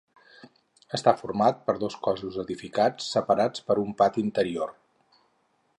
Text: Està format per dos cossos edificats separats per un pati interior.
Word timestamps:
Està 0.97 1.13
format 1.19 1.59
per 1.67 1.75
dos 1.83 1.97
cossos 2.07 2.39
edificats 2.45 3.11
separats 3.17 3.65
per 3.69 3.77
un 3.83 3.95
pati 4.03 4.27
interior. 4.29 4.75